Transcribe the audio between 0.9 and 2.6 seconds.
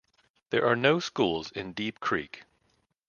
schools in Deep Creek.